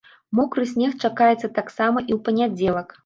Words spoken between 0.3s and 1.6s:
Мокры снег чакаецца